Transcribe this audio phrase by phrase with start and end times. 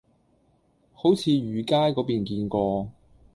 [0.95, 2.91] 好似魚街嗰邊見過